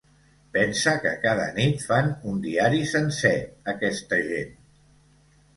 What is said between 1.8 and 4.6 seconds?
fan un diari sencer, aquesta gent!